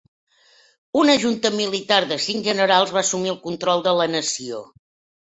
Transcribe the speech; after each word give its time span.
Una 1.01 1.15
junta 1.25 1.51
militar 1.59 2.01
de 2.13 2.19
cinc 2.25 2.51
generals 2.51 2.97
va 2.99 3.03
assumir 3.07 3.35
el 3.37 3.41
control 3.49 3.89
de 3.91 3.99
la 4.03 4.13
nació. 4.19 4.69